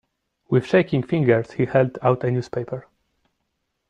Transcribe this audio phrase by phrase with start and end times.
[0.49, 2.87] With shaking fingers he held out a newspaper.